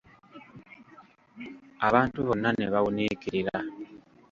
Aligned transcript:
Abantu 1.87 2.19
bonna 2.27 2.49
ne 2.53 2.65
bawuniikirira. 2.73 3.57